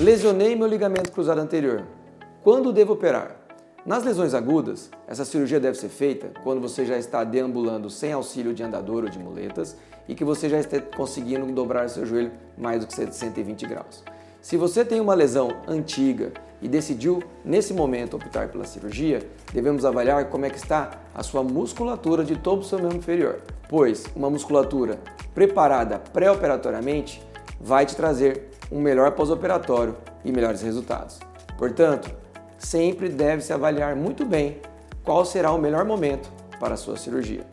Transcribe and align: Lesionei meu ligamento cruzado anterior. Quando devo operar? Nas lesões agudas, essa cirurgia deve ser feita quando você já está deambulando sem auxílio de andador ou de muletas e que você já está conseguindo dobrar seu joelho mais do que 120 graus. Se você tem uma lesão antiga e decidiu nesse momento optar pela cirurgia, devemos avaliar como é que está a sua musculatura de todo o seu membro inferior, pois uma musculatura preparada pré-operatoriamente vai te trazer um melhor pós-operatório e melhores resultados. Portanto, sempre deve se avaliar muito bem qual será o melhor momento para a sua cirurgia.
Lesionei 0.00 0.54
meu 0.54 0.68
ligamento 0.68 1.10
cruzado 1.10 1.40
anterior. 1.40 1.84
Quando 2.44 2.72
devo 2.72 2.92
operar? 2.92 3.34
Nas 3.84 4.04
lesões 4.04 4.32
agudas, 4.32 4.92
essa 5.08 5.24
cirurgia 5.24 5.58
deve 5.58 5.76
ser 5.76 5.88
feita 5.88 6.30
quando 6.44 6.60
você 6.60 6.86
já 6.86 6.96
está 6.96 7.24
deambulando 7.24 7.90
sem 7.90 8.12
auxílio 8.12 8.54
de 8.54 8.62
andador 8.62 9.02
ou 9.02 9.10
de 9.10 9.18
muletas 9.18 9.76
e 10.06 10.14
que 10.14 10.22
você 10.22 10.48
já 10.48 10.60
está 10.60 10.80
conseguindo 10.80 11.44
dobrar 11.52 11.88
seu 11.88 12.06
joelho 12.06 12.30
mais 12.56 12.80
do 12.80 12.86
que 12.86 12.94
120 12.94 13.66
graus. 13.66 14.04
Se 14.40 14.56
você 14.56 14.84
tem 14.84 15.00
uma 15.00 15.14
lesão 15.14 15.48
antiga 15.66 16.32
e 16.62 16.68
decidiu 16.68 17.20
nesse 17.44 17.74
momento 17.74 18.14
optar 18.14 18.50
pela 18.50 18.64
cirurgia, 18.64 19.28
devemos 19.52 19.84
avaliar 19.84 20.26
como 20.26 20.46
é 20.46 20.50
que 20.50 20.58
está 20.58 20.92
a 21.12 21.24
sua 21.24 21.42
musculatura 21.42 22.22
de 22.22 22.36
todo 22.36 22.60
o 22.60 22.64
seu 22.64 22.78
membro 22.78 22.98
inferior, 22.98 23.40
pois 23.68 24.06
uma 24.14 24.30
musculatura 24.30 25.00
preparada 25.34 25.98
pré-operatoriamente 25.98 27.20
vai 27.60 27.86
te 27.86 27.96
trazer 27.96 28.50
um 28.70 28.80
melhor 28.80 29.12
pós-operatório 29.12 29.96
e 30.24 30.30
melhores 30.30 30.62
resultados. 30.62 31.18
Portanto, 31.56 32.10
sempre 32.58 33.08
deve 33.08 33.42
se 33.42 33.52
avaliar 33.52 33.96
muito 33.96 34.24
bem 34.24 34.60
qual 35.02 35.24
será 35.24 35.52
o 35.52 35.58
melhor 35.58 35.84
momento 35.84 36.30
para 36.60 36.74
a 36.74 36.76
sua 36.76 36.96
cirurgia. 36.96 37.46